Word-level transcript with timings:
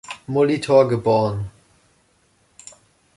Molitor 0.27 0.89
geboren. 0.89 1.51